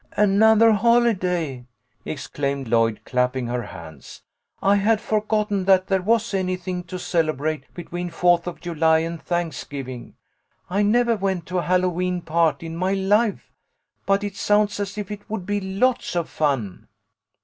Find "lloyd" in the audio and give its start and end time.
2.67-3.01